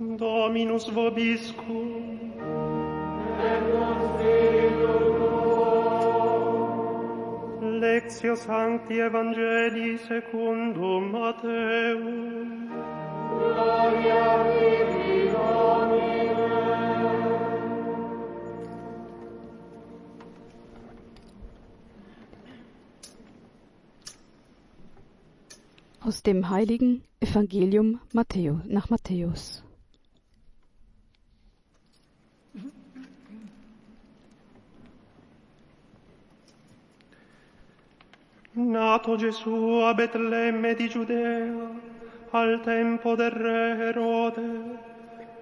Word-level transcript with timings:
Dominus 0.00 0.88
vobiscum. 0.88 2.18
Lectio 7.60 8.34
Sancti 8.34 8.98
Evangelii 8.98 9.98
secundum 9.98 11.12
Matteum. 11.12 12.70
Aus 26.00 26.22
dem 26.22 26.48
heiligen 26.48 27.04
Evangelium 27.20 28.00
Matthäus, 28.14 28.60
nach 28.66 28.88
Matthäus. 28.88 29.62
Nato 38.68 39.16
Gesù 39.16 39.80
a 39.82 39.94
Betlemme 39.94 40.74
di 40.74 40.88
Giudea, 40.88 41.70
al 42.30 42.60
tempo 42.62 43.14
del 43.14 43.30
re 43.30 43.76
Erode, 43.88 44.78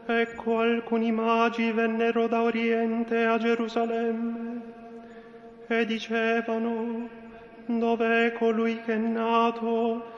ecco 0.06 0.58
alcuni 0.58 1.10
magi 1.10 1.72
vennero 1.72 2.28
da 2.28 2.42
Oriente 2.42 3.24
a 3.24 3.36
Gerusalemme 3.36 4.62
e 5.66 5.84
dicevano, 5.84 7.08
dov'è 7.66 8.32
colui 8.38 8.80
che 8.82 8.94
è 8.94 8.96
nato? 8.96 10.16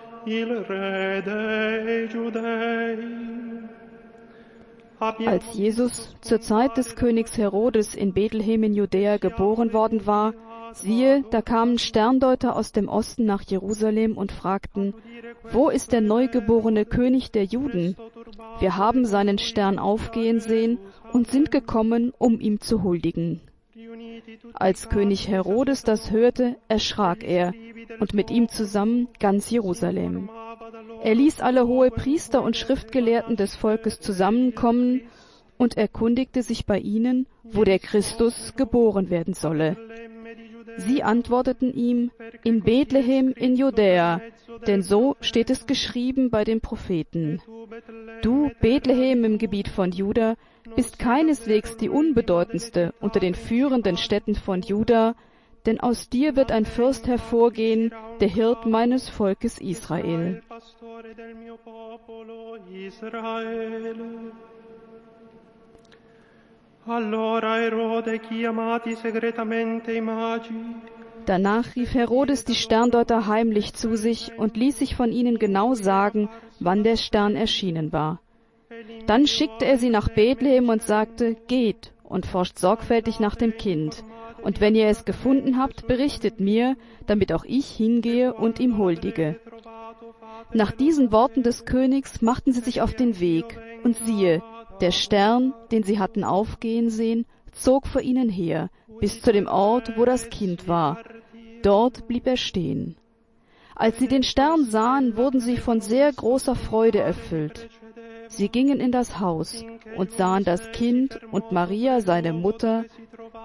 Als 5.25 5.55
Jesus 5.55 6.15
zur 6.21 6.41
Zeit 6.41 6.77
des 6.77 6.95
Königs 6.95 7.39
Herodes 7.39 7.95
in 7.95 8.13
Bethlehem 8.13 8.65
in 8.65 8.75
Judäa 8.75 9.17
geboren 9.17 9.73
worden 9.73 10.07
war, 10.07 10.35
siehe, 10.73 11.25
da 11.31 11.43
kamen 11.43 11.79
Sterndeuter 11.79 12.57
aus 12.57 12.73
dem 12.73 12.89
Osten 12.89 13.25
nach 13.25 13.43
Jerusalem 13.43 14.17
und 14.17 14.33
fragten, 14.33 14.95
wo 15.53 15.69
ist 15.69 15.93
der 15.93 16.01
neugeborene 16.01 16.85
König 16.85 17.31
der 17.33 17.45
Juden? 17.45 17.97
Wir 18.59 18.77
haben 18.77 19.05
seinen 19.05 19.39
Stern 19.39 19.79
aufgehen 19.79 20.41
sehen 20.41 20.79
und 21.13 21.29
sind 21.29 21.51
gekommen, 21.51 22.13
um 22.19 22.41
ihm 22.41 22.61
zu 22.61 22.83
huldigen. 22.83 23.41
Als 24.55 24.89
König 24.89 25.29
Herodes 25.29 25.83
das 25.83 26.11
hörte, 26.11 26.57
erschrak 26.69 27.25
er, 27.25 27.53
und 27.99 28.15
mit 28.15 28.31
ihm 28.31 28.49
zusammen 28.49 29.09
ganz 29.19 29.51
Jerusalem. 29.51 30.31
Er 31.03 31.15
ließ 31.15 31.41
alle 31.41 31.67
hohe 31.67 31.91
Priester 31.91 32.43
und 32.43 32.57
Schriftgelehrten 32.57 33.37
des 33.37 33.57
Volkes 33.57 34.01
zusammenkommen 34.01 35.03
und 35.59 35.77
erkundigte 35.77 36.43
sich 36.43 36.67
bei 36.67 36.79
ihnen, 36.79 37.27
wo 37.43 37.65
der 37.65 37.79
Christus 37.79 38.55
geboren 38.57 39.11
werden 39.11 39.35
solle. 39.35 39.77
Sie 40.77 41.03
antworteten 41.03 41.73
ihm, 41.73 42.11
in 42.45 42.63
Bethlehem 42.63 43.33
in 43.33 43.57
Judäa, 43.57 44.21
denn 44.67 44.83
so 44.83 45.17
steht 45.21 45.51
es 45.51 45.67
geschrieben 45.67 46.31
bei 46.31 46.45
den 46.45 46.61
Propheten. 46.61 47.41
Du, 48.23 48.51
Bethlehem 48.61 49.25
im 49.25 49.39
Gebiet 49.39 49.69
von 49.69 49.93
Juda, 49.93 50.37
bist 50.77 50.99
keineswegs 50.99 51.77
die 51.77 51.89
unbedeutendste 51.89 52.95
unter 53.01 53.21
den 53.21 53.35
führenden 53.35 53.97
Städten 53.97 54.35
von 54.35 54.63
Juda, 54.63 55.15
denn 55.67 55.81
aus 55.81 56.09
dir 56.09 56.37
wird 56.37 56.53
ein 56.53 56.65
Fürst 56.65 57.07
hervorgehen, 57.07 57.93
der 58.21 58.29
Hirt 58.29 58.67
meines 58.67 59.09
Volkes 59.09 59.59
Israel. 59.59 60.43
Danach 71.27 71.77
rief 71.77 71.95
Herodes 71.95 72.45
die 72.45 72.55
Sterndeuter 72.55 73.27
heimlich 73.27 73.75
zu 73.75 73.97
sich 73.97 74.33
und 74.39 74.57
ließ 74.57 74.79
sich 74.79 74.97
von 74.97 75.13
ihnen 75.13 75.39
genau 75.39 75.75
sagen, 75.75 76.29
wann 76.59 76.83
der 76.83 76.97
Stern 76.97 77.37
erschienen 77.37 77.93
war. 77.93 78.21
Dann 79.07 79.27
schickte 79.27 79.67
er 79.67 79.79
sie 79.79 79.91
nach 79.91 80.09
Bethlehem 80.09 80.69
und 80.69 80.83
sagte, 80.83 81.37
geht 81.49 81.93
und 82.03 82.27
forscht 82.27 82.59
sorgfältig 82.59 83.21
nach 83.21 83.37
dem 83.37 83.57
Kind. 83.57 84.03
Und 84.43 84.61
wenn 84.61 84.75
ihr 84.75 84.87
es 84.87 85.05
gefunden 85.05 85.59
habt, 85.59 85.87
berichtet 85.87 86.41
mir, 86.41 86.77
damit 87.07 87.33
auch 87.33 87.45
ich 87.45 87.67
hingehe 87.67 88.33
und 88.33 88.59
ihm 88.59 88.79
huldige. 88.79 89.39
Nach 90.53 90.73
diesen 90.73 91.13
Worten 91.13 91.43
des 91.43 91.67
Königs 91.67 92.23
machten 92.23 92.53
sie 92.53 92.61
sich 92.61 92.81
auf 92.81 92.95
den 92.95 93.21
Weg, 93.21 93.59
und 93.85 93.97
siehe, 93.97 94.43
der 94.81 94.91
Stern, 94.91 95.55
den 95.71 95.83
sie 95.83 95.99
hatten 95.99 96.25
aufgehen 96.25 96.91
sehen, 96.91 97.27
zog 97.53 97.87
vor 97.87 98.01
ihnen 98.01 98.29
her, 98.29 98.71
bis 99.01 99.23
zu 99.23 99.33
dem 99.33 99.47
Ort, 99.47 99.97
wo 99.97 100.05
das 100.05 100.31
Kind 100.31 100.69
war. 100.69 100.99
Dort 101.63 102.09
blieb 102.09 102.27
er 102.27 102.37
stehen. 102.37 102.97
Als 103.75 103.99
sie 103.99 104.09
den 104.09 104.23
Stern 104.23 104.65
sahen, 104.65 105.17
wurden 105.17 105.41
sie 105.41 105.57
von 105.57 105.81
sehr 105.81 106.13
großer 106.13 106.55
Freude 106.55 107.01
erfüllt. 107.01 107.69
Sie 108.29 108.49
gingen 108.49 108.79
in 108.79 108.93
das 108.93 109.19
Haus 109.21 109.65
und 109.97 110.13
sahen 110.13 110.45
das 110.45 110.71
Kind 110.73 111.19
und 111.33 111.51
Maria, 111.51 112.01
seine 112.01 112.33
Mutter, 112.33 112.85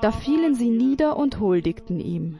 da 0.02 0.12
fielen 0.12 0.54
sie 0.54 0.70
nieder 0.70 1.18
und 1.18 1.40
huldigten 1.40 2.00
ihm. 2.00 2.40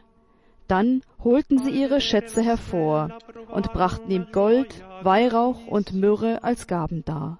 Dann 0.68 1.02
holten 1.24 1.60
sie 1.60 1.72
ihre 1.72 2.02
Schätze 2.02 2.42
hervor 2.42 3.18
und 3.52 3.72
brachten 3.72 4.12
ihm 4.12 4.28
Gold, 4.32 4.84
Weihrauch 5.02 5.66
und 5.68 5.94
Myrrhe 5.94 6.44
als 6.44 6.68
Gaben 6.68 7.06
dar. 7.06 7.40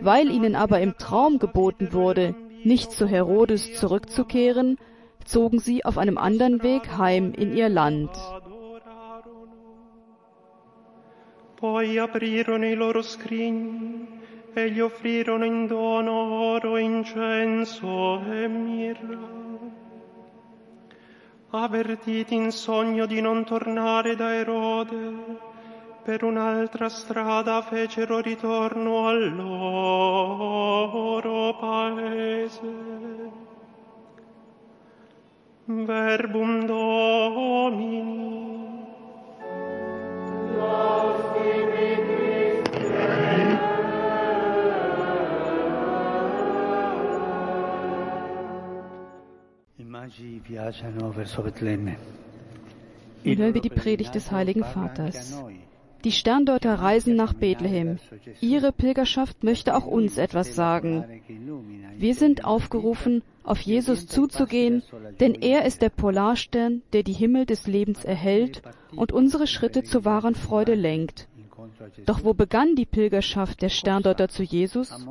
Weil 0.00 0.30
ihnen 0.30 0.54
aber 0.54 0.80
im 0.80 0.96
Traum 0.96 1.38
geboten 1.38 1.92
wurde, 1.92 2.34
nicht 2.64 2.92
zu 2.92 3.06
Herodes 3.06 3.74
zurückzukehren, 3.74 4.78
zogen 5.24 5.58
sie 5.58 5.84
auf 5.84 5.98
einem 5.98 6.18
anderen 6.18 6.62
Weg 6.62 6.96
heim 6.96 7.32
in 7.32 7.54
ihr 7.56 7.68
Land. 7.68 8.10
poi 11.62 11.96
aprirono 11.96 12.66
i 12.66 12.74
loro 12.74 13.02
scrigni 13.02 14.04
e 14.52 14.68
gli 14.68 14.80
offrirono 14.80 15.44
in 15.44 15.68
dono 15.68 16.12
oro, 16.50 16.76
incenso 16.76 18.20
e 18.28 18.48
mirra. 18.48 19.28
Avvertiti 21.50 22.34
in 22.34 22.50
sogno 22.50 23.06
di 23.06 23.20
non 23.20 23.44
tornare 23.44 24.16
da 24.16 24.34
Erode, 24.34 25.51
per 26.02 26.24
un'altra 26.24 26.88
strada 26.88 27.62
fecero 27.62 28.20
ritorno 28.20 29.06
al 29.06 29.36
loro 29.36 30.76
paese. 31.58 32.90
Verbum 35.64 36.66
Domini. 36.66 38.40
I 49.76 49.84
magi 49.84 50.40
viaggiano 50.44 51.12
verso 51.12 51.42
Betlemme. 51.42 51.96
Nun 53.24 53.36
hören 53.36 53.54
wir 53.54 53.60
die 53.60 53.70
Predigt 53.70 54.16
des 54.16 54.32
Heiligen 54.32 54.64
Vaters. 54.64 55.40
Die 56.04 56.12
Sterndeuter 56.12 56.74
reisen 56.74 57.14
nach 57.14 57.32
Bethlehem. 57.32 57.98
Ihre 58.40 58.72
Pilgerschaft 58.72 59.44
möchte 59.44 59.76
auch 59.76 59.86
uns 59.86 60.18
etwas 60.18 60.54
sagen. 60.54 61.04
Wir 61.96 62.14
sind 62.14 62.44
aufgerufen, 62.44 63.22
auf 63.44 63.60
Jesus 63.60 64.06
zuzugehen, 64.06 64.82
denn 65.20 65.34
er 65.34 65.64
ist 65.64 65.82
der 65.82 65.90
Polarstern, 65.90 66.82
der 66.92 67.02
die 67.02 67.12
Himmel 67.12 67.46
des 67.46 67.66
Lebens 67.66 68.04
erhellt 68.04 68.62
und 68.94 69.12
unsere 69.12 69.46
Schritte 69.46 69.82
zur 69.82 70.04
wahren 70.04 70.34
Freude 70.34 70.74
lenkt. 70.74 71.28
Doch 72.06 72.24
wo 72.24 72.34
begann 72.34 72.74
die 72.74 72.86
Pilgerschaft 72.86 73.62
der 73.62 73.68
Sterndeuter 73.68 74.28
zu 74.28 74.42
Jesus? 74.42 75.06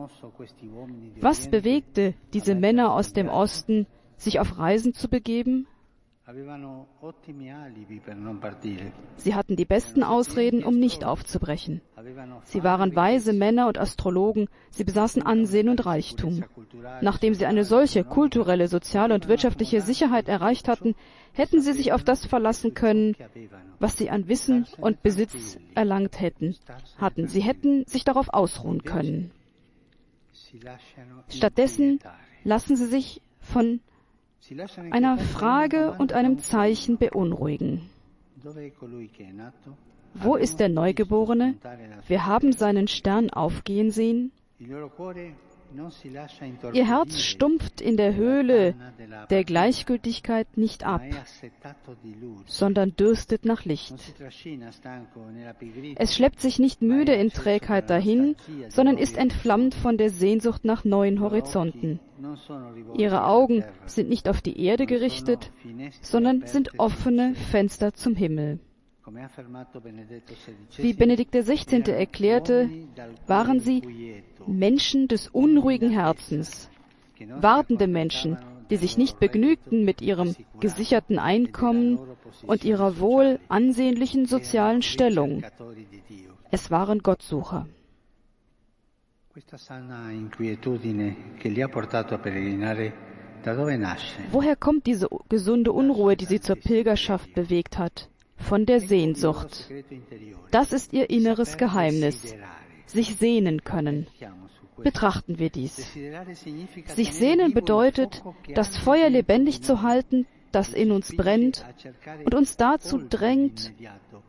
Was 1.20 1.50
bewegte 1.50 2.14
diese 2.34 2.56
Männer 2.56 2.94
aus 2.94 3.14
dem 3.14 3.30
Osten, 3.30 3.88
sich 4.18 4.40
auf 4.40 4.58
Reisen 4.58 4.94
zu 4.94 5.08
begeben? 5.08 5.68
Sie 9.18 9.36
hatten 9.36 9.56
die 9.56 9.66
besten 9.66 10.04
Ausreden, 10.04 10.64
um 10.64 10.80
nicht 10.80 11.04
aufzubrechen. 11.04 11.82
Sie 12.44 12.64
waren 12.64 12.96
weise 12.96 13.34
Männer 13.34 13.68
und 13.68 13.80
Astrologen, 13.80 14.48
sie 14.70 14.84
besaßen 14.84 15.24
Ansehen 15.24 15.68
und 15.68 15.86
Reichtum. 15.86 16.44
Nachdem 17.02 17.34
sie 17.34 17.46
eine 17.46 17.64
solche 17.64 18.04
kulturelle, 18.04 18.68
soziale 18.68 19.16
und 19.16 19.28
wirtschaftliche 19.28 19.82
Sicherheit 19.82 20.28
erreicht 20.30 20.68
hatten, 20.68 20.96
hätten 21.34 21.62
sie 21.62 21.74
sich 21.74 21.92
auf 21.92 22.04
das 22.04 22.26
verlassen 22.26 22.76
können, 22.76 23.16
was 23.80 23.98
sie 23.98 24.10
an 24.12 24.28
Wissen 24.28 24.68
und 24.78 25.02
Besitz 25.02 25.58
erlangt 25.74 26.22
hätten, 26.22 26.56
hatten. 26.98 27.28
Sie 27.28 27.42
hätten 27.42 27.86
sich 27.88 28.04
darauf 28.04 28.30
ausruhen 28.30 28.84
können. 28.84 29.32
Stattdessen 31.30 32.00
lassen 32.44 32.76
sie 32.76 32.86
sich 32.86 33.22
von 33.40 33.82
einer 34.92 35.18
Frage 35.18 35.94
und 35.98 36.14
einem 36.14 36.40
Zeichen 36.40 36.98
beunruhigen. 36.98 37.90
Wo 40.14 40.36
ist 40.36 40.60
der 40.60 40.70
Neugeborene? 40.70 41.56
Wir 42.08 42.26
haben 42.26 42.52
seinen 42.52 42.88
Stern 42.88 43.30
aufgehen 43.30 43.92
sehen. 43.92 44.32
Ihr 46.74 46.88
Herz 46.88 47.22
stumpft 47.22 47.82
in 47.82 47.98
der 47.98 48.16
Höhle 48.16 48.76
der 49.30 49.44
Gleichgültigkeit 49.44 50.58
nicht 50.58 50.86
ab, 50.86 51.02
sondern 52.46 52.96
dürstet 52.96 53.46
nach 53.46 53.66
Licht. 53.66 53.94
Es 55.96 56.16
schleppt 56.16 56.40
sich 56.40 56.60
nicht 56.60 56.82
müde 56.82 57.14
in 57.14 57.30
Trägheit 57.30 57.90
dahin, 57.90 58.36
sondern 58.70 58.98
ist 58.98 59.18
entflammt 59.18 59.74
von 59.74 59.98
der 59.98 60.10
Sehnsucht 60.10 60.66
nach 60.66 60.84
neuen 60.84 61.20
Horizonten. 61.22 62.00
Ihre 62.98 63.26
Augen 63.26 63.64
sind 63.86 64.10
nicht 64.10 64.30
auf 64.30 64.42
die 64.42 64.64
Erde 64.64 64.86
gerichtet, 64.86 65.52
sondern 66.02 66.46
sind 66.46 66.80
offene 66.80 67.34
Fenster 67.36 67.94
zum 67.94 68.16
Himmel. 68.16 68.60
Wie 70.78 70.94
Benedikt 70.94 71.34
XVI. 71.34 71.92
erklärte, 71.92 72.70
waren 73.28 73.60
sie 73.60 73.82
Menschen 74.48 75.08
des 75.08 75.28
unruhigen 75.28 75.90
Herzens, 75.90 76.70
wartende 77.40 77.88
Menschen, 77.88 78.38
die 78.70 78.78
sich 78.78 78.98
nicht 78.98 79.20
begnügten 79.20 79.84
mit 79.84 80.02
ihrem 80.02 80.36
gesicherten 80.60 81.20
Einkommen 81.20 82.00
und 82.44 82.64
ihrer 82.64 83.00
wohl 83.00 83.40
ansehnlichen 83.50 84.26
sozialen 84.26 84.82
Stellung. 84.82 85.44
Es 86.52 86.72
waren 86.72 87.00
Gottsucher. 87.00 87.68
Woher 94.32 94.56
kommt 94.56 94.86
diese 94.86 95.08
gesunde 95.30 95.72
Unruhe, 95.72 96.16
die 96.16 96.26
sie 96.26 96.40
zur 96.40 96.56
Pilgerschaft 96.56 97.34
bewegt 97.34 97.78
hat? 97.78 98.11
Von 98.42 98.66
der 98.66 98.80
Sehnsucht. 98.80 99.70
Das 100.52 100.74
ist 100.74 100.94
ihr 100.94 101.10
inneres 101.10 101.58
Geheimnis. 101.58 102.36
Sich 102.86 103.16
sehnen 103.16 103.64
können. 103.64 104.08
Betrachten 104.78 105.40
wir 105.40 105.50
dies. 105.50 105.94
Sich 106.96 107.14
sehnen 107.14 107.54
bedeutet, 107.54 108.24
das 108.54 108.78
Feuer 108.78 109.10
lebendig 109.10 109.62
zu 109.62 109.82
halten, 109.82 110.26
das 110.52 110.74
in 110.74 110.92
uns 110.92 111.16
brennt 111.16 111.66
und 112.26 112.36
uns 112.36 112.58
dazu 112.58 112.98
drängt, 112.98 113.72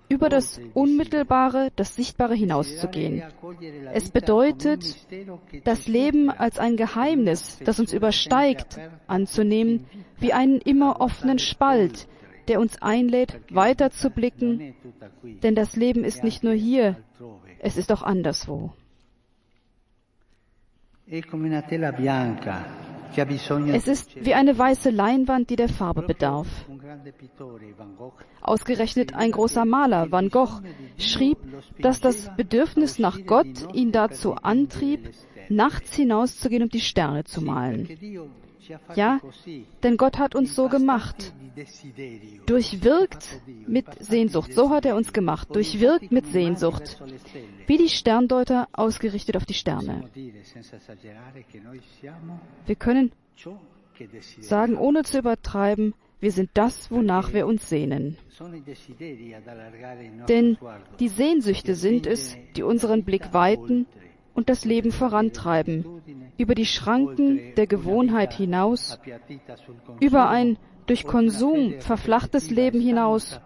über 0.09 0.29
das 0.29 0.61
Unmittelbare, 0.75 1.71
das 1.75 1.97
Sichtbare 1.97 2.35
hinauszugehen. 2.35 3.23
Es 3.93 4.11
bedeutet, 4.11 4.97
das 5.65 5.89
Leben 5.89 6.31
als 6.31 6.59
ein 6.59 6.77
Geheimnis, 6.77 7.59
das 7.65 7.81
uns 7.81 7.93
übersteigt, 7.93 8.79
anzunehmen, 9.07 9.87
wie 10.19 10.33
einen 10.33 10.61
immer 10.61 11.01
offenen 11.01 11.39
Spalt, 11.39 12.07
der 12.53 12.61
uns 12.61 12.81
einlädt, 12.83 13.41
weiter 13.51 13.91
zu 13.91 14.11
blicken, 14.11 14.75
denn 15.43 15.55
das 15.55 15.75
Leben 15.75 16.05
ist 16.05 16.23
nicht 16.23 16.45
nur 16.45 16.53
hier, 16.53 16.99
es 17.61 17.79
ist 17.79 17.91
auch 17.91 18.03
anderswo. 18.03 18.75
Es 21.07 21.25
ist 23.89 24.25
wie 24.25 24.35
eine 24.35 24.59
weiße 24.59 24.91
Leinwand, 24.91 25.49
die 25.49 25.57
der 25.57 25.71
Farbe 25.71 26.03
bedarf. 26.03 26.67
Ausgerechnet 28.43 29.15
ein 29.15 29.31
großer 29.31 29.65
Maler, 29.65 30.13
Van 30.13 30.29
Gogh, 30.29 30.61
schrieb, 30.99 31.39
dass 31.79 32.03
das 32.03 32.37
Bedürfnis 32.37 32.99
nach 32.99 33.25
Gott 33.25 33.73
ihn 33.73 33.93
dazu 33.93 34.35
antrieb, 34.35 35.09
nachts 35.49 35.97
hinauszugehen, 35.97 36.65
um 36.65 36.69
die 36.69 36.81
Sterne 36.81 37.25
zu 37.25 37.41
malen. 37.41 37.89
Ja, 38.95 39.21
denn 39.83 39.97
Gott 39.97 40.19
hat 40.19 40.35
uns 40.35 40.55
so 40.55 40.69
gemacht. 40.69 41.33
Durchwirkt 42.47 43.41
mit 43.67 43.87
Sehnsucht. 44.03 44.53
So 44.53 44.71
hat 44.71 44.87
er 44.87 44.97
uns 44.97 45.13
gemacht. 45.13 45.49
Durchwirkt 45.55 46.13
mit 46.13 46.27
Sehnsucht. 46.27 47.03
Wie 47.67 47.77
die 47.77 47.89
Sterndeuter 47.89 48.69
ausgerichtet 48.73 49.37
auf 49.37 49.45
die 49.45 49.55
Sterne. 49.55 50.09
Wir 52.67 52.77
können 52.77 53.13
sagen, 54.41 54.77
ohne 54.77 55.03
zu 55.03 55.19
übertreiben, 55.19 55.95
wir 56.21 56.31
sind 56.31 56.51
das, 56.55 56.91
wonach 56.91 57.33
wir 57.33 57.47
uns 57.49 57.69
sehnen. 57.69 58.17
Denn 60.29 60.57
die 61.01 61.09
Sehnsüchte 61.09 61.75
sind 61.75 62.07
es, 62.07 62.37
die 62.55 62.63
unseren 62.63 63.05
Blick 63.05 63.33
weiten 63.33 63.87
und 64.35 64.49
das 64.49 64.65
Leben 64.65 64.93
vorantreiben, 64.93 65.85
über 66.39 66.55
die 66.55 66.67
Schranken 66.67 67.55
der 67.57 67.67
Gewohnheit 67.67 68.33
hinaus, 68.33 68.99
über 70.01 70.29
ein 70.29 70.59
durch 70.87 71.05
Konsum 71.05 71.81
verflachtes 71.81 72.51
Leben 72.51 72.81
hinaus, 72.81 73.41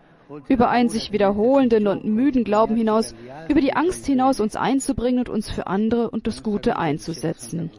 über 0.49 0.71
einen 0.71 0.89
sich 0.89 1.13
wiederholenden 1.13 1.87
und 1.87 2.05
müden 2.05 2.45
Glauben 2.45 2.77
hinaus, 2.77 3.15
über 3.49 3.61
die 3.61 3.75
Angst 3.75 4.07
hinaus, 4.07 4.41
uns 4.41 4.57
einzubringen 4.57 5.21
und 5.21 5.29
uns 5.29 5.51
für 5.51 5.67
andere 5.67 6.11
und 6.11 6.27
das 6.27 6.43
Gute 6.43 6.77
einzusetzen. 6.79 7.71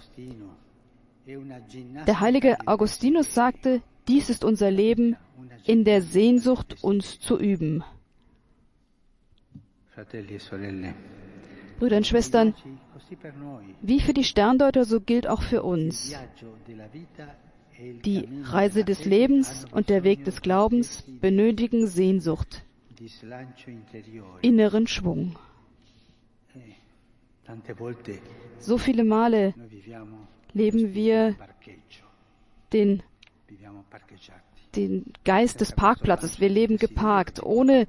Der 1.25 2.19
heilige 2.21 2.57
Augustinus 2.65 3.33
sagte, 3.33 3.81
dies 4.07 4.29
ist 4.29 4.45
unser 4.45 4.71
Leben 4.71 5.17
in 5.65 5.83
der 5.83 6.01
Sehnsucht, 6.01 6.77
uns 6.81 7.19
zu 7.19 7.37
üben. 7.37 7.83
Brüder 11.77 11.97
und 11.97 12.07
Schwestern, 12.07 12.53
wie 13.81 13.99
für 13.99 14.13
die 14.13 14.23
Sterndeuter, 14.23 14.85
so 14.85 14.99
gilt 14.99 15.27
auch 15.27 15.41
für 15.41 15.63
uns. 15.63 16.15
Die 18.03 18.27
Reise 18.43 18.83
des 18.83 19.05
Lebens 19.05 19.65
und 19.71 19.89
der 19.89 20.03
Weg 20.03 20.25
des 20.25 20.41
Glaubens 20.41 21.03
benötigen 21.21 21.85
Sehnsucht, 21.87 22.63
inneren 24.41 24.87
Schwung. 24.87 25.37
So 28.59 28.77
viele 28.77 29.03
Male 29.03 29.53
leben 30.53 30.93
wir 30.93 31.35
den, 32.73 33.03
den 34.75 35.05
Geist 35.23 35.61
des 35.61 35.71
Parkplatzes. 35.71 36.39
Wir 36.39 36.49
leben 36.49 36.77
geparkt, 36.77 37.41
ohne 37.41 37.87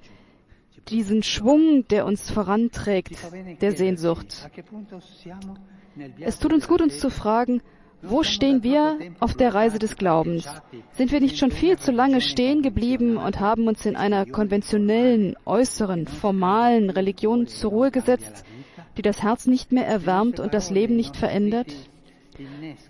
diesen 0.89 1.23
Schwung, 1.23 1.87
der 1.89 2.07
uns 2.07 2.31
voranträgt, 2.31 3.17
der 3.61 3.73
Sehnsucht. 3.73 4.49
Es 6.21 6.39
tut 6.39 6.53
uns 6.53 6.69
gut, 6.69 6.81
uns 6.81 7.01
zu 7.01 7.11
fragen, 7.11 7.61
wo 8.01 8.23
stehen 8.23 8.63
wir 8.63 8.97
auf 9.19 9.35
der 9.35 9.55
Reise 9.55 9.81
des 9.81 9.97
Glaubens? 9.97 10.49
Sind 10.93 11.11
wir 11.11 11.21
nicht 11.21 11.37
schon 11.37 11.51
viel 11.51 11.79
zu 11.79 11.91
lange 11.91 12.21
stehen 12.21 12.63
geblieben 12.63 13.17
und 13.17 13.41
haben 13.41 13.67
uns 13.67 13.85
in 13.87 13.97
einer 13.97 14.25
konventionellen, 14.25 15.37
äußeren, 15.45 16.07
formalen 16.07 16.91
Religion 16.91 17.49
zur 17.49 17.71
Ruhe 17.71 17.91
gesetzt, 17.91 18.45
die 18.97 19.03
das 19.03 19.23
Herz 19.23 19.47
nicht 19.47 19.73
mehr 19.73 19.87
erwärmt 19.87 20.39
und 20.39 20.55
das 20.55 20.71
Leben 20.71 20.95
nicht 20.95 21.17
verändert? 21.17 21.75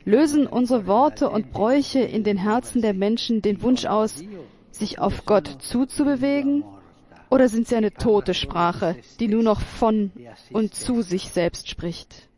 Lösen 0.04 0.46
unsere 0.46 0.86
Worte 0.86 1.30
und 1.30 1.52
Bräuche 1.52 2.00
in 2.00 2.22
den 2.22 2.36
Herzen 2.36 2.82
der 2.82 2.92
Menschen 2.92 3.40
den 3.40 3.62
Wunsch 3.62 3.86
aus, 3.86 4.22
sich 4.70 4.98
auf 4.98 5.24
Gott 5.24 5.48
zuzubewegen 5.60 6.64
oder 7.30 7.48
sind 7.48 7.68
sie 7.68 7.76
eine 7.76 7.92
tote 7.92 8.34
Sprache, 8.34 8.96
die 9.20 9.28
nur 9.28 9.42
noch 9.42 9.60
von 9.60 10.10
und 10.52 10.74
zu 10.74 11.02
sich 11.02 11.30
selbst 11.30 11.68
spricht? 11.68 12.28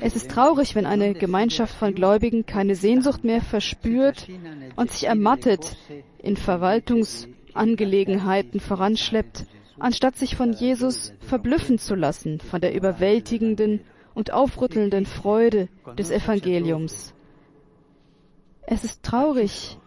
Es 0.00 0.14
ist 0.14 0.30
traurig, 0.30 0.74
wenn 0.74 0.84
eine 0.86 1.14
Gemeinschaft 1.14 1.74
von 1.74 1.94
Gläubigen 1.94 2.46
keine 2.46 2.76
Sehnsucht 2.76 3.24
mehr 3.24 3.40
verspürt 3.40 4.28
und 4.76 4.90
sich 4.90 5.08
ermattet 5.08 5.76
in 6.22 6.36
Verwaltungsangelegenheiten 6.36 8.60
voranschleppt, 8.60 9.46
anstatt 9.78 10.16
sich 10.16 10.36
von 10.36 10.52
Jesus 10.52 11.14
verblüffen 11.20 11.78
zu 11.78 11.94
lassen, 11.94 12.38
von 12.38 12.60
der 12.60 12.74
überwältigenden 12.74 13.80
und 14.14 14.32
aufrüttelnden 14.32 15.06
Freude 15.06 15.68
des 15.98 16.10
Evangeliums. 16.10 17.14
Es 18.62 18.84
ist 18.84 19.02
traurig, 19.02 19.78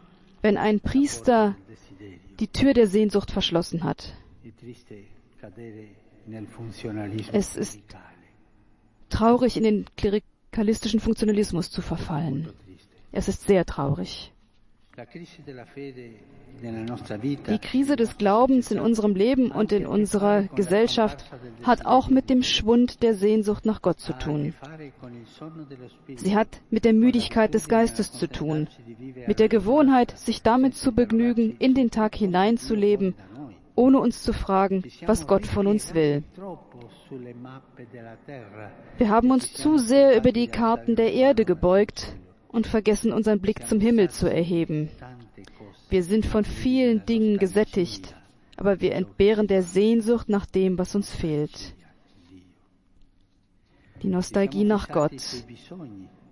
wenn 0.42 0.58
ein 0.58 0.80
Priester 0.80 1.56
die 2.40 2.48
Tür 2.48 2.74
der 2.74 2.88
Sehnsucht 2.88 3.32
verschlossen 3.32 3.84
hat. 3.84 4.14
Es 7.32 7.56
ist 7.56 7.80
traurig, 9.10 9.58
in 9.58 9.64
den 9.64 9.86
klerikalistischen 9.96 11.00
Funktionalismus 11.00 11.72
zu 11.72 11.82
verfallen. 11.82 12.50
Es 13.12 13.28
ist 13.28 13.46
sehr 13.46 13.66
traurig. 13.66 14.34
Die 17.50 17.60
Krise 17.60 17.96
des 17.98 18.18
Glaubens 18.18 18.72
in 18.72 18.80
unserem 18.80 19.14
Leben 19.14 19.52
und 19.52 19.74
in 19.74 19.86
unserer 19.86 20.44
Gesellschaft 20.44 21.26
hat 21.64 21.86
auch 21.86 22.10
mit 22.10 22.30
dem 22.30 22.44
Schwund 22.44 23.04
der 23.04 23.14
Sehnsucht 23.14 23.66
nach 23.66 23.82
Gott 23.82 24.00
zu 24.00 24.14
tun. 24.14 24.54
Sie 26.16 26.36
hat 26.36 26.48
mit 26.70 26.86
der 26.86 26.94
Müdigkeit 26.94 27.54
des 27.54 27.68
Geistes 27.68 28.14
zu 28.14 28.28
tun, 28.28 28.70
mit 29.28 29.40
der 29.40 29.50
Gewohnheit, 29.50 30.18
sich 30.18 30.42
damit 30.44 30.76
zu 30.76 30.94
begnügen, 30.94 31.58
in 31.60 31.74
den 31.74 31.92
Tag 31.92 32.16
hineinzuleben, 32.16 33.16
ohne 33.76 34.00
uns 34.00 34.24
zu 34.24 34.32
fragen, 34.32 34.84
was 35.06 35.28
Gott 35.28 35.46
von 35.46 35.68
uns 35.68 35.94
will. 35.94 36.24
Wir 38.98 39.10
haben 39.10 39.32
uns 39.32 39.54
zu 39.54 39.78
sehr 39.78 40.16
über 40.16 40.32
die 40.32 40.48
Karten 40.48 40.96
der 40.96 41.12
Erde 41.12 41.44
gebeugt 41.44 42.16
und 42.56 42.68
vergessen 42.68 43.12
unseren 43.12 43.40
Blick 43.40 43.68
zum 43.68 43.80
Himmel 43.80 44.10
zu 44.10 44.32
erheben. 44.32 44.90
Wir 45.90 46.04
sind 46.04 46.26
von 46.26 46.46
vielen 46.46 47.06
Dingen 47.06 47.38
gesättigt, 47.38 48.16
aber 48.56 48.80
wir 48.80 48.94
entbehren 48.96 49.48
der 49.48 49.62
Sehnsucht 49.62 50.30
nach 50.30 50.46
dem, 50.46 50.78
was 50.78 50.96
uns 50.96 51.14
fehlt. 51.14 51.76
die 54.04 54.12
Nostalgie 54.12 54.64
nach 54.64 54.90
Gott. 54.90 55.46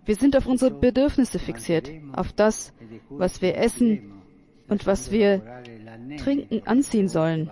Wir 0.05 0.15
sind 0.15 0.35
auf 0.37 0.45
unsere 0.45 0.71
Bedürfnisse 0.71 1.39
fixiert, 1.39 1.89
auf 2.13 2.31
das, 2.33 2.73
was 3.09 3.41
wir 3.41 3.57
essen 3.57 4.11
und 4.67 4.85
was 4.85 5.11
wir 5.11 5.41
trinken, 6.17 6.61
anziehen 6.67 7.07
sollen 7.07 7.49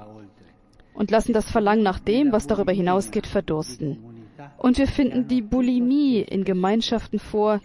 und 0.94 1.12
lassen 1.12 1.34
das 1.34 1.50
Verlangen 1.50 1.84
nach 1.84 2.00
dem, 2.00 2.32
was 2.32 2.48
darüber 2.48 2.72
hinausgeht, 2.72 3.26
verdursten. 3.26 4.11
Und 4.58 4.78
wir 4.78 4.88
finden 4.88 5.28
die 5.28 5.42
Bulimie 5.42 6.20
in 6.20 6.44
Gemeinschaften 6.44 7.20
vor, 7.20 7.60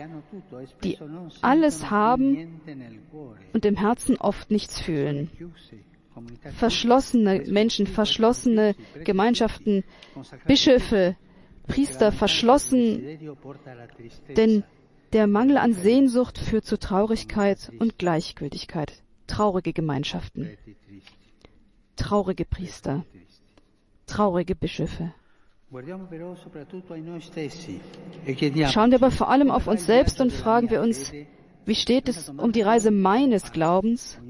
die 0.83 0.99
alles 1.42 1.90
haben 1.90 2.61
und 3.52 3.64
im 3.64 3.76
Herzen 3.76 4.16
oft 4.16 4.50
nichts 4.50 4.80
fühlen. 4.80 5.30
Verschlossene 6.56 7.45
Menschen, 7.47 7.87
verschlossene 7.87 8.75
Gemeinschaften, 9.04 9.85
Bischöfe, 10.47 11.16
Priester 11.66 12.12
verschlossen, 12.12 13.18
denn 14.37 14.64
der 15.12 15.26
Mangel 15.26 15.59
an 15.59 15.73
Sehnsucht 15.73 16.38
führt 16.38 16.64
zu 16.64 16.78
Traurigkeit 16.78 17.71
und 17.78 17.99
Gleichgültigkeit. 17.99 19.02
Traurige 19.26 19.73
Gemeinschaften, 19.73 20.56
traurige 21.97 22.45
Priester, 22.45 23.04
traurige 24.06 24.54
Bischöfe. 24.54 25.12
Schauen 25.73 25.87
wir 28.90 28.99
aber 28.99 29.11
vor 29.11 29.28
allem 29.28 29.50
auf 29.50 29.66
uns 29.66 29.85
selbst 29.85 30.20
und 30.20 30.32
fragen 30.32 30.70
wir 30.70 30.80
uns, 30.80 31.12
wie 31.64 31.75
steht 31.75 32.08
es 32.08 32.28
um 32.28 32.52
die 32.52 32.62
Reise 32.62 32.92
meines 32.92 33.50
Glaubens? 33.50 34.20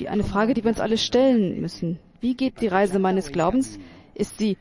Die 0.00 0.08
eine 0.08 0.24
Frage, 0.24 0.54
die 0.54 0.64
wir 0.64 0.70
uns 0.70 0.80
alle 0.80 0.98
stellen 0.98 1.60
müssen. 1.60 2.00
Wie 2.20 2.34
geht 2.34 2.60
die 2.60 2.66
Reise 2.66 2.98
meines 2.98 3.30
Glaubens? 3.30 3.78
Ist 4.14 4.38
sie 4.38 4.56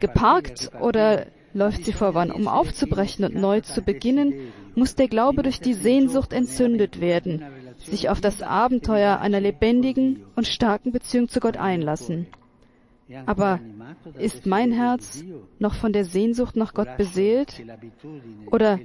geparkt 0.00 0.72
oder 0.80 1.26
läuft 1.54 1.84
sie 1.84 1.92
voran? 1.92 2.32
Um 2.32 2.48
aufzubrechen 2.48 3.24
und 3.24 3.36
neu 3.36 3.60
zu 3.60 3.82
beginnen, 3.82 4.52
muss 4.74 4.96
der 4.96 5.06
Glaube 5.06 5.44
durch 5.44 5.60
die 5.60 5.74
Sehnsucht 5.74 6.32
entzündet 6.32 7.00
werden, 7.00 7.44
sich 7.78 8.08
auf 8.08 8.20
das 8.20 8.42
Abenteuer 8.42 9.20
einer 9.20 9.38
lebendigen 9.40 10.24
und 10.34 10.48
starken 10.48 10.90
Beziehung 10.90 11.28
zu 11.28 11.38
Gott 11.38 11.56
einlassen. 11.56 12.26
Aber 13.26 13.60
ist 14.18 14.46
mein 14.46 14.72
Herz 14.72 15.24
noch 15.58 15.74
von 15.74 15.92
der 15.92 16.04
Sehnsucht 16.04 16.56
nach 16.56 16.74
Gott 16.74 16.96
beseelt? 16.96 17.62
Oder 18.46 18.78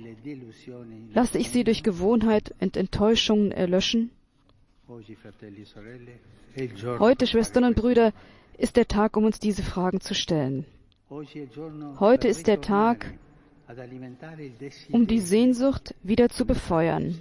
lasse 1.13 1.37
ich 1.37 1.49
sie 1.49 1.63
durch 1.63 1.83
Gewohnheit 1.83 2.53
und 2.59 2.77
Enttäuschungen 2.77 3.51
erlöschen? 3.51 4.11
Heute, 6.99 7.27
Schwestern 7.27 7.63
und 7.65 7.75
Brüder, 7.75 8.13
ist 8.57 8.75
der 8.77 8.87
Tag, 8.87 9.17
um 9.17 9.25
uns 9.25 9.39
diese 9.39 9.63
Fragen 9.63 10.01
zu 10.01 10.15
stellen. 10.15 10.65
Heute 11.99 12.27
ist 12.27 12.47
der 12.47 12.61
Tag, 12.61 13.13
um 14.91 15.07
die 15.07 15.19
Sehnsucht 15.19 15.93
wieder 16.03 16.29
zu 16.29 16.45
befeuern. 16.45 17.19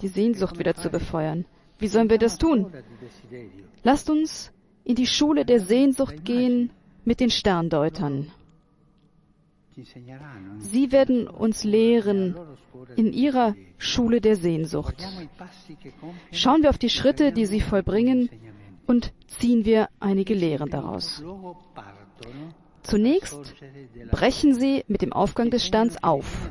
Die 0.00 0.08
Sehnsucht 0.08 0.58
wieder 0.58 0.74
zu 0.74 0.90
befeuern. 0.90 1.44
Wie 1.78 1.88
sollen 1.88 2.10
wir 2.10 2.18
das 2.18 2.38
tun? 2.38 2.72
Lasst 3.84 4.10
uns 4.10 4.52
in 4.84 4.94
die 4.94 5.06
Schule 5.06 5.44
der 5.44 5.60
Sehnsucht 5.60 6.24
gehen 6.24 6.70
mit 7.04 7.20
den 7.20 7.30
Sterndeutern. 7.30 8.30
Sie 10.58 10.92
werden 10.92 11.28
uns 11.28 11.64
lehren 11.64 12.36
in 12.96 13.12
ihrer 13.12 13.54
Schule 13.78 14.20
der 14.20 14.36
Sehnsucht. 14.36 15.02
Schauen 16.30 16.62
wir 16.62 16.70
auf 16.70 16.78
die 16.78 16.90
Schritte, 16.90 17.32
die 17.32 17.46
sie 17.46 17.60
vollbringen, 17.60 18.28
und 18.86 19.12
ziehen 19.26 19.64
wir 19.64 19.88
einige 20.00 20.34
Lehren 20.34 20.68
daraus. 20.68 21.22
Zunächst 22.82 23.54
brechen 24.10 24.54
sie 24.54 24.84
mit 24.88 25.02
dem 25.02 25.12
Aufgang 25.12 25.50
des 25.50 25.64
Sterns 25.64 26.02
auf. 26.02 26.50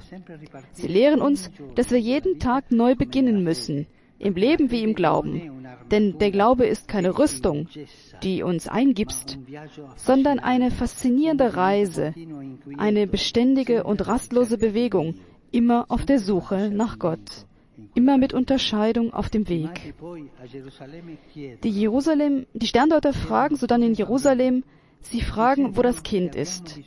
Sie 0.72 0.88
lehren 0.88 1.22
uns, 1.22 1.52
dass 1.76 1.92
wir 1.92 2.00
jeden 2.00 2.40
Tag 2.40 2.72
neu 2.72 2.96
beginnen 2.96 3.44
müssen, 3.44 3.86
im 4.22 4.36
Leben 4.36 4.72
wie 4.72 4.84
im 4.84 4.94
Glauben. 4.96 5.66
Denn 5.90 6.18
der 6.20 6.32
Glaube 6.32 6.66
ist 6.66 6.88
keine 6.88 7.18
Rüstung, 7.18 7.68
die 8.24 8.44
uns 8.44 8.68
eingibst, 8.68 9.38
sondern 9.96 10.40
eine 10.40 10.72
faszinierende 10.72 11.56
Reise, 11.56 12.14
eine 12.78 13.08
beständige 13.08 13.84
und 13.84 14.08
rastlose 14.08 14.58
Bewegung, 14.58 15.16
immer 15.52 15.86
auf 15.90 16.06
der 16.06 16.20
Suche 16.20 16.70
nach 16.70 16.98
Gott, 16.98 17.46
immer 17.94 18.18
mit 18.18 18.34
Unterscheidung 18.34 19.14
auf 19.14 19.30
dem 19.30 19.50
Weg. 19.50 19.94
Die 21.64 21.70
Jerusalem, 21.70 22.46
die 22.54 22.68
Sterndeuter 22.68 23.12
fragen 23.12 23.58
sodann 23.58 23.84
in 23.84 23.94
Jerusalem, 23.94 24.64
Sie 25.04 25.22
fragen, 25.22 25.76
wo 25.76 25.82
das 25.82 26.04
Kind 26.04 26.36
ist. 26.36 26.80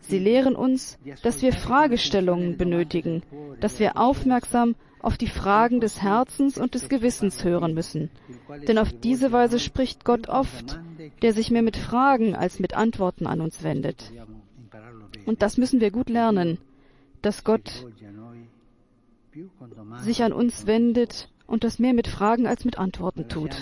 Sie 0.00 0.18
lehren 0.18 0.56
uns, 0.56 0.98
dass 1.22 1.42
wir 1.42 1.52
Fragestellungen 1.52 2.56
benötigen, 2.56 3.22
dass 3.60 3.78
wir 3.78 3.98
aufmerksam 3.98 4.74
auf 5.04 5.18
die 5.18 5.28
Fragen 5.28 5.80
des 5.80 6.00
Herzens 6.02 6.56
und 6.58 6.74
des 6.74 6.88
Gewissens 6.88 7.44
hören 7.44 7.74
müssen. 7.74 8.10
Denn 8.66 8.78
auf 8.78 8.92
diese 8.92 9.32
Weise 9.32 9.58
spricht 9.58 10.04
Gott 10.04 10.28
oft, 10.28 10.80
der 11.20 11.32
sich 11.34 11.50
mehr 11.50 11.62
mit 11.62 11.76
Fragen 11.76 12.34
als 12.34 12.58
mit 12.58 12.74
Antworten 12.74 13.26
an 13.26 13.40
uns 13.40 13.62
wendet. 13.62 14.10
Und 15.26 15.42
das 15.42 15.58
müssen 15.58 15.80
wir 15.80 15.90
gut 15.90 16.08
lernen, 16.08 16.58
dass 17.20 17.44
Gott 17.44 17.86
sich 19.98 20.22
an 20.22 20.32
uns 20.32 20.66
wendet 20.66 21.28
und 21.46 21.64
das 21.64 21.78
mehr 21.78 21.92
mit 21.92 22.06
Fragen 22.06 22.46
als 22.46 22.64
mit 22.64 22.78
Antworten 22.78 23.28
tut. 23.28 23.54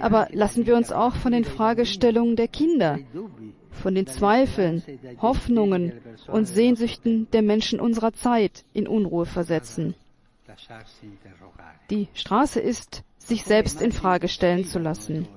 Aber 0.00 0.28
lassen 0.32 0.66
wir 0.66 0.76
uns 0.76 0.90
auch 0.90 1.14
von 1.14 1.30
den 1.30 1.44
Fragestellungen 1.44 2.34
der 2.34 2.48
Kinder, 2.48 2.98
von 3.70 3.94
den 3.94 4.08
Zweifeln, 4.08 4.82
Hoffnungen 5.20 5.92
und 6.26 6.46
Sehnsüchten 6.46 7.28
der 7.30 7.42
Menschen 7.42 7.78
unserer 7.78 8.12
Zeit 8.12 8.64
in 8.72 8.88
Unruhe 8.88 9.26
versetzen. 9.26 9.94
Die 11.90 12.08
Straße 12.14 12.60
ist, 12.60 13.04
sich 13.18 13.44
selbst 13.44 13.80
in 13.80 13.92
Frage 13.92 14.28
stellen 14.28 14.64
zu 14.64 14.78
lassen. 14.78 15.28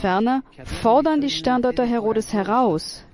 Ferner 0.00 0.42
fordern 0.64 1.20
die 1.20 1.30
Sterndeuter 1.30 1.84
Herodes 1.84 2.32
heraus. 2.32 3.04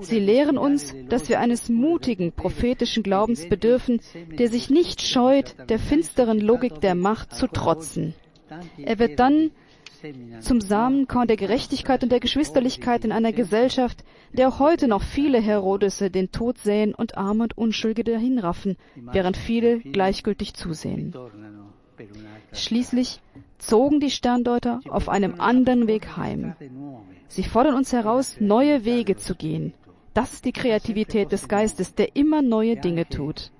Sie 0.00 0.18
lehren 0.18 0.58
uns, 0.58 0.94
dass 1.08 1.28
wir 1.28 1.40
eines 1.40 1.68
mutigen 1.68 2.32
prophetischen 2.32 3.02
Glaubens 3.02 3.48
bedürfen, 3.48 4.00
der 4.38 4.48
sich 4.48 4.68
nicht 4.68 5.00
scheut, 5.00 5.56
der 5.70 5.78
finsteren 5.78 6.40
Logik 6.40 6.80
der 6.80 6.94
Macht 6.94 7.34
zu 7.34 7.46
trotzen. 7.46 8.14
Er 8.76 8.98
wird 8.98 9.18
dann 9.18 9.50
zum 10.40 10.60
Samenkorn 10.60 11.28
der 11.28 11.36
Gerechtigkeit 11.36 12.02
und 12.02 12.12
der 12.12 12.20
Geschwisterlichkeit 12.20 13.04
in 13.04 13.12
einer 13.12 13.32
Gesellschaft, 13.32 14.04
der 14.32 14.48
auch 14.48 14.58
heute 14.58 14.88
noch 14.88 15.02
viele 15.02 15.40
Herodese 15.40 16.10
den 16.10 16.30
Tod 16.30 16.58
säen 16.58 16.94
und 16.94 17.16
Arme 17.16 17.44
und 17.44 17.56
Unschuldige 17.56 18.12
dahinraffen, 18.12 18.76
während 18.96 19.36
viele 19.36 19.78
gleichgültig 19.78 20.54
zusehen. 20.54 21.14
Schließlich 22.52 23.20
zogen 23.58 24.00
die 24.00 24.10
Sterndeuter 24.10 24.80
auf 24.88 25.08
einem 25.08 25.40
anderen 25.40 25.86
Weg 25.86 26.16
heim. 26.16 26.54
Sie 27.28 27.44
fordern 27.44 27.74
uns 27.74 27.92
heraus, 27.92 28.36
neue 28.40 28.84
Wege 28.84 29.16
zu 29.16 29.34
gehen. 29.34 29.72
Das 30.12 30.32
ist 30.32 30.44
die 30.44 30.52
Kreativität 30.52 31.32
des 31.32 31.48
Geistes, 31.48 31.94
der 31.94 32.14
immer 32.14 32.42
neue 32.42 32.76
Dinge 32.76 33.08
tut. 33.08 33.50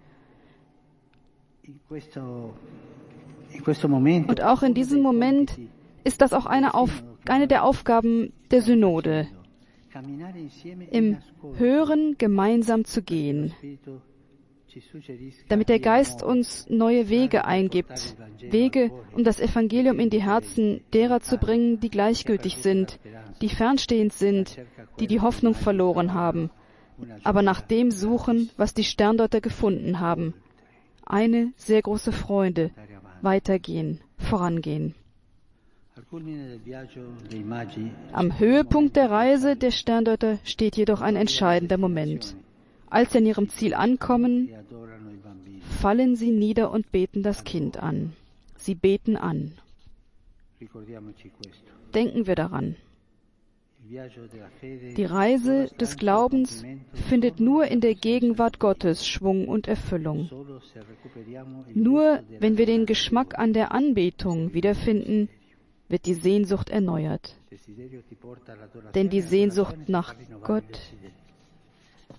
Und 4.29 4.43
auch 4.43 4.63
in 4.63 4.75
diesem 4.75 5.03
Moment 5.03 5.59
ist 6.05 6.21
das 6.21 6.33
auch 6.33 6.47
eine, 6.47 6.75
Auf, 6.75 7.03
eine 7.27 7.49
der 7.49 7.65
Aufgaben 7.65 8.33
der 8.51 8.63
Synode, 8.63 9.27
im 10.91 11.19
Hören 11.57 12.17
gemeinsam 12.19 12.85
zu 12.85 13.03
gehen, 13.03 13.55
damit 15.49 15.69
der 15.69 15.79
Geist 15.79 16.23
uns 16.23 16.67
neue 16.69 17.09
Wege 17.09 17.45
eingibt, 17.45 18.17
Wege, 18.41 18.91
um 19.13 19.23
das 19.23 19.39
Evangelium 19.41 20.01
in 20.01 20.11
die 20.11 20.23
Herzen 20.23 20.83
derer 20.93 21.21
zu 21.21 21.39
bringen, 21.39 21.79
die 21.79 21.91
gleichgültig 21.91 22.57
sind, 22.57 22.99
die 23.41 23.49
fernstehend 23.49 24.13
sind, 24.13 24.59
die 24.99 25.07
die 25.07 25.21
Hoffnung 25.21 25.55
verloren 25.55 26.13
haben, 26.13 26.51
aber 27.23 27.43
nach 27.43 27.61
dem 27.61 27.93
suchen, 27.93 28.51
was 28.57 28.75
die 28.75 28.85
Sterndeuter 28.85 29.41
gefunden 29.41 30.01
haben. 30.01 30.35
Eine 31.07 31.53
sehr 31.57 31.83
große 31.83 32.13
Freude, 32.13 32.71
weitergehen, 33.23 34.01
vorangehen. 34.19 34.95
Am 38.13 38.39
Höhepunkt 38.39 38.97
der 38.97 39.11
Reise 39.11 39.55
der 39.55 39.71
Sterndeuter 39.71 40.39
steht 40.43 40.77
jedoch 40.77 41.01
ein 41.01 41.15
entscheidender 41.15 41.79
Moment. 41.79 42.37
Als 42.91 43.13
sie 43.13 43.19
an 43.19 43.27
ihrem 43.27 43.49
Ziel 43.49 43.75
ankommen, 43.75 44.51
fallen 45.81 46.17
sie 46.17 46.31
nieder 46.33 46.73
und 46.73 46.91
beten 46.91 47.23
das 47.23 47.45
Kind 47.45 47.77
an. 47.77 48.13
Sie 48.57 48.75
beten 48.75 49.17
an. 49.17 49.53
Denken 51.95 52.27
wir 52.27 52.35
daran. 52.35 52.77
Die 54.97 55.05
Reise 55.05 55.69
des 55.79 55.97
Glaubens 55.97 56.65
findet 57.09 57.39
nur 57.39 57.67
in 57.67 57.81
der 57.81 57.95
Gegenwart 57.95 58.59
Gottes 58.59 59.07
Schwung 59.07 59.47
und 59.47 59.69
Erfüllung. 59.69 60.31
Nur 61.75 62.23
wenn 62.41 62.59
wir 62.59 62.67
den 62.67 62.87
Geschmack 62.87 63.39
an 63.39 63.53
der 63.53 63.73
Anbetung 63.73 64.55
wiederfinden, 64.55 65.29
wird 65.89 66.07
die 66.07 66.15
Sehnsucht 66.15 66.71
erneuert. 66.71 67.37
Denn 68.95 69.11
die 69.11 69.21
Sehnsucht 69.21 69.89
nach 69.89 70.15
Gott 70.43 70.81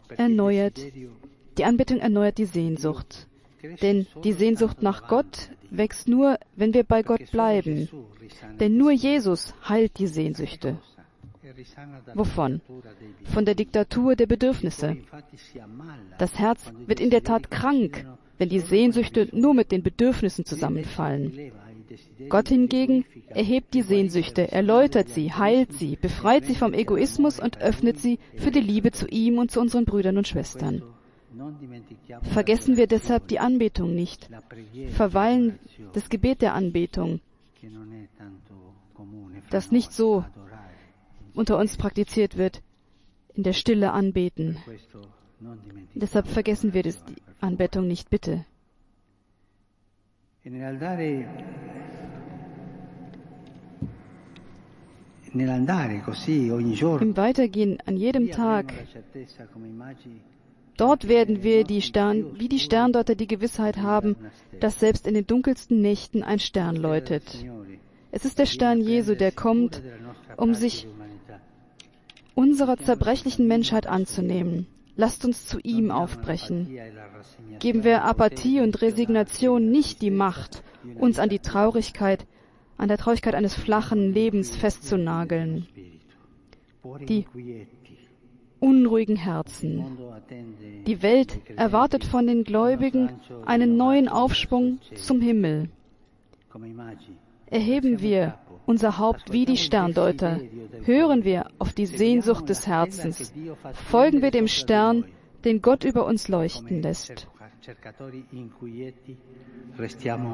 erneuert, 0.10 0.80
die 1.58 1.66
Anbetung 1.66 2.00
erneuert 2.00 2.38
die 2.38 2.46
Sehnsucht. 2.46 3.28
Denn 3.82 4.06
die 4.24 4.34
Sehnsucht 4.34 4.82
nach 4.82 5.08
Gott 5.08 5.50
wächst 5.72 6.08
nur, 6.08 6.38
wenn 6.56 6.74
wir 6.74 6.84
bei 6.84 7.02
Gott 7.04 7.32
bleiben. 7.32 7.90
Denn 8.60 8.78
nur 8.78 8.92
Jesus 8.92 9.54
heilt 9.68 9.98
die 9.98 10.08
Sehnsüchte. 10.08 10.78
Wovon? 12.14 12.62
Von 13.26 13.46
der 13.46 13.56
Diktatur 13.56 14.16
der 14.16 14.26
Bedürfnisse. 14.26 14.98
Das 16.18 16.38
Herz 16.38 16.72
wird 16.86 17.00
in 17.00 17.10
der 17.10 17.24
Tat 17.24 17.50
krank, 17.52 18.06
wenn 18.38 18.50
die 18.50 18.60
Sehnsüchte 18.60 19.30
nur 19.32 19.54
mit 19.54 19.72
den 19.72 19.84
Bedürfnissen 19.84 20.46
zusammenfallen. 20.46 21.52
Gott 22.30 22.50
hingegen 22.50 23.06
erhebt 23.28 23.74
die 23.74 23.82
Sehnsüchte, 23.82 24.52
erläutert 24.52 25.10
sie, 25.10 25.34
heilt 25.34 25.74
sie, 25.74 25.96
befreit 25.96 26.46
sie 26.46 26.56
vom 26.56 26.74
Egoismus 26.74 27.40
und 27.40 27.62
öffnet 27.62 28.00
sie 28.00 28.20
für 28.36 28.52
die 28.52 28.60
Liebe 28.62 28.92
zu 28.92 29.08
ihm 29.08 29.38
und 29.38 29.52
zu 29.52 29.60
unseren 29.60 29.86
Brüdern 29.86 30.18
und 30.18 30.28
Schwestern. 30.28 30.82
Vergessen 32.22 32.78
wir 32.78 32.88
deshalb 32.88 33.28
die 33.28 33.40
Anbetung 33.40 33.94
nicht, 33.94 34.30
verweilen 34.90 35.60
das 35.94 36.10
Gebet 36.10 36.42
der 36.42 36.54
Anbetung, 36.54 37.20
das 39.50 39.72
nicht 39.72 39.92
so 39.92 40.26
unter 41.34 41.58
uns 41.58 41.78
praktiziert 41.78 42.38
wird, 42.38 42.62
in 43.34 43.44
der 43.44 43.54
Stille 43.54 43.92
anbeten. 43.92 44.58
Deshalb 45.94 46.28
vergessen 46.28 46.74
wir 46.74 46.84
die 46.84 46.94
Anbetung 47.42 47.88
nicht, 47.88 48.10
bitte. 48.10 48.46
Im 50.46 50.62
Weitergehen 57.18 57.78
an 57.84 57.98
jedem 57.98 58.30
Tag, 58.30 58.74
dort 60.78 61.08
werden 61.08 61.42
wir 61.42 61.64
die 61.64 61.82
Stern, 61.82 62.40
wie 62.40 62.48
die 62.48 62.60
Sterndeuter 62.60 63.16
die 63.16 63.26
Gewissheit 63.26 63.78
haben, 63.78 64.16
dass 64.60 64.80
selbst 64.80 65.08
in 65.08 65.16
den 65.16 65.26
dunkelsten 65.26 65.82
Nächten 65.82 66.22
ein 66.22 66.38
Stern 66.38 66.76
läutet. 66.76 67.44
Es 68.12 68.24
ist 68.24 68.38
der 68.38 68.46
Stern 68.46 68.82
Jesu, 68.82 69.16
der 69.16 69.32
kommt, 69.32 69.82
um 70.38 70.54
sich 70.54 70.88
unserer 72.36 72.78
zerbrechlichen 72.78 73.48
Menschheit 73.48 73.88
anzunehmen. 73.88 74.68
Lasst 74.98 75.26
uns 75.26 75.46
zu 75.46 75.60
ihm 75.60 75.92
aufbrechen. 75.92 76.70
Geben 77.60 77.84
wir 77.84 78.04
Apathie 78.04 78.62
und 78.62 78.82
Resignation 78.82 79.70
nicht 79.70 80.02
die 80.02 80.12
Macht, 80.12 80.64
uns 81.00 81.20
an 81.20 81.30
die 81.30 81.40
Traurigkeit, 81.40 82.26
an 82.78 82.88
der 82.88 82.98
Traurigkeit 82.98 83.36
eines 83.36 83.56
flachen 83.56 84.14
Lebens 84.14 84.56
festzunageln. 84.56 85.68
Die 87.08 87.26
unruhigen 88.60 89.16
Herzen. 89.16 89.98
Die 90.88 91.02
Welt 91.02 91.40
erwartet 91.56 92.04
von 92.04 92.26
den 92.28 92.44
Gläubigen 92.44 93.10
einen 93.46 93.78
neuen 93.78 94.08
Aufschwung 94.08 94.80
zum 94.96 95.22
Himmel. 95.22 95.70
Erheben 97.48 98.02
wir 98.02 98.38
unser 98.66 98.98
Haupt 98.98 99.32
wie 99.32 99.46
die 99.46 99.58
Sterndeuter. 99.58 100.40
Hören 100.84 101.24
wir 101.24 101.48
auf 101.60 101.74
die 101.74 101.86
Sehnsucht 101.86 102.50
des 102.50 102.68
Herzens. 102.68 103.34
Folgen 103.90 104.22
wir 104.22 104.32
dem 104.32 104.48
Stern, 104.48 105.06
den 105.44 105.62
Gott 105.62 105.84
über 105.84 106.06
uns 106.06 106.28
leuchten 106.28 106.82
lässt. 106.82 107.28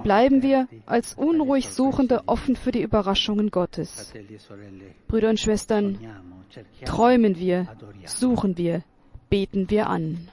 Bleiben 0.03 0.41
wir 0.41 0.67
als 0.85 1.13
unruhig 1.13 1.69
Suchende 1.69 2.23
offen 2.27 2.55
für 2.55 2.71
die 2.71 2.81
Überraschungen 2.81 3.51
Gottes. 3.51 4.13
Brüder 5.07 5.29
und 5.29 5.39
Schwestern, 5.39 5.99
träumen 6.85 7.37
wir, 7.37 7.67
suchen 8.05 8.57
wir, 8.57 8.83
beten 9.29 9.69
wir 9.69 9.87
an. 9.87 10.27